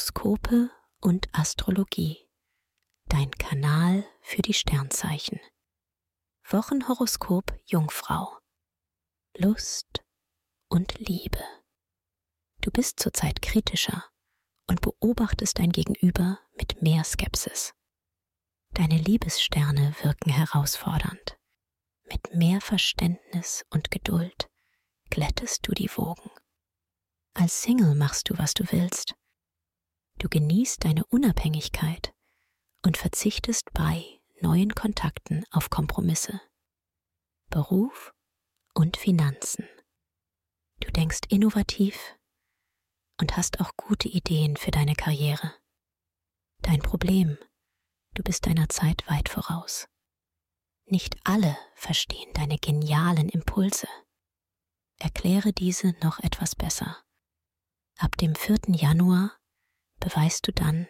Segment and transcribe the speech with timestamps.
[0.00, 0.70] Horoskope
[1.02, 2.26] und Astrologie.
[3.08, 5.38] Dein Kanal für die Sternzeichen.
[6.48, 8.38] Wochenhoroskop Jungfrau.
[9.36, 10.02] Lust
[10.70, 11.44] und Liebe.
[12.62, 14.06] Du bist zurzeit kritischer
[14.66, 17.74] und beobachtest dein Gegenüber mit mehr Skepsis.
[18.70, 21.36] Deine Liebessterne wirken herausfordernd.
[22.04, 24.48] Mit mehr Verständnis und Geduld
[25.10, 26.30] glättest du die Wogen.
[27.34, 29.14] Als Single machst du, was du willst.
[30.20, 32.14] Du genießt deine Unabhängigkeit
[32.84, 36.42] und verzichtest bei neuen Kontakten auf Kompromisse.
[37.48, 38.12] Beruf
[38.74, 39.66] und Finanzen.
[40.80, 42.18] Du denkst innovativ
[43.18, 45.54] und hast auch gute Ideen für deine Karriere.
[46.60, 47.38] Dein Problem,
[48.12, 49.88] du bist deiner Zeit weit voraus.
[50.84, 53.88] Nicht alle verstehen deine genialen Impulse.
[54.98, 56.98] Erkläre diese noch etwas besser.
[57.96, 58.58] Ab dem 4.
[58.68, 59.39] Januar
[60.00, 60.88] beweist du dann,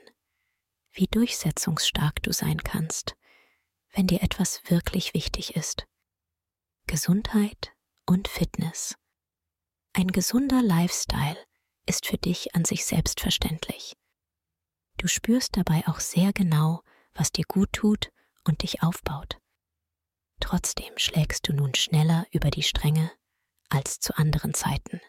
[0.92, 3.15] wie durchsetzungsstark du sein kannst,
[3.93, 5.87] wenn dir etwas wirklich wichtig ist.
[6.87, 7.73] Gesundheit
[8.07, 8.96] und Fitness.
[9.93, 11.38] Ein gesunder Lifestyle
[11.87, 13.96] ist für dich an sich selbstverständlich.
[14.96, 16.82] Du spürst dabei auch sehr genau,
[17.15, 18.10] was dir gut tut
[18.45, 19.38] und dich aufbaut.
[20.40, 23.10] Trotzdem schlägst du nun schneller über die Stränge
[23.68, 25.01] als zu anderen Zeiten.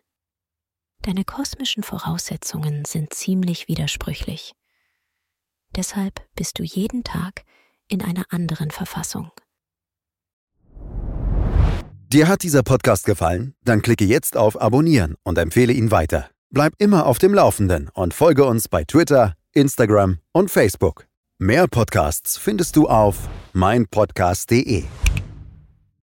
[1.03, 4.53] Deine kosmischen Voraussetzungen sind ziemlich widersprüchlich.
[5.75, 7.43] Deshalb bist du jeden Tag
[7.87, 9.31] in einer anderen Verfassung.
[12.11, 13.55] Dir hat dieser Podcast gefallen?
[13.63, 16.29] Dann klicke jetzt auf Abonnieren und empfehle ihn weiter.
[16.49, 21.07] Bleib immer auf dem Laufenden und folge uns bei Twitter, Instagram und Facebook.
[21.39, 24.83] Mehr Podcasts findest du auf meinpodcast.de.